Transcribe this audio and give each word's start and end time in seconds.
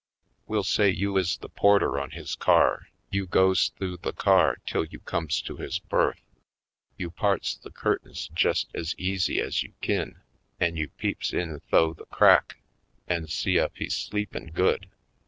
We'll 0.47 0.63
say 0.63 0.89
you 0.89 1.15
is 1.17 1.37
the 1.37 1.47
porter 1.49 1.99
on 1.99 2.09
his 2.09 2.33
car. 2.33 2.87
You 3.11 3.27
goes 3.27 3.69
th'ough 3.69 3.97
the 4.01 4.13
car 4.13 4.57
till 4.65 4.83
you 4.83 4.99
comes 4.99 5.43
to 5.43 5.57
his 5.57 5.77
berth. 5.77 6.19
You 6.97 7.11
parts 7.11 7.53
the 7.53 7.69
curtains 7.69 8.27
jest 8.33 8.69
ez 8.73 8.95
easy 8.97 9.39
ez 9.39 9.61
you 9.61 9.73
kin 9.79 10.19
an' 10.59 10.75
you 10.75 10.87
peeps 10.89 11.33
in 11.33 11.61
th'ough 11.69 11.93
the 11.97 12.05
crack 12.07 12.57
an' 13.07 13.27
see 13.27 13.59
ef 13.59 13.75
he's 13.75 13.93
sleepin' 13.93 14.47
good. 14.49 14.89